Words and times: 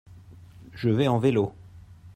Je 0.73 0.89
vais 0.89 1.07
en 1.07 1.19
vélo. 1.19 1.53